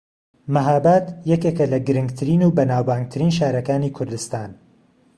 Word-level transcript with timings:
مەھاباد 0.55 1.05
یەکێکە 1.31 1.65
لە 1.73 1.79
گرنگترین 1.87 2.41
و 2.43 2.55
بەناوبانگترین 2.57 3.31
شارەکانی 3.37 3.93
کوردستان 3.97 4.49